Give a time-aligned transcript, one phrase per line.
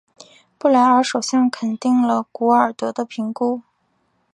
[0.57, 3.61] 布莱尔首相肯定了古尔德的评估。